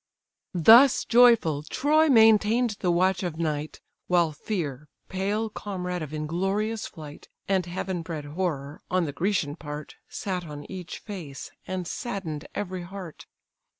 [0.55, 7.29] Thus joyful Troy maintain'd the watch of night; While fear, pale comrade of inglorious flight,
[7.47, 12.81] And heaven bred horror, on the Grecian part, Sat on each face, and sadden'd every
[12.81, 13.27] heart.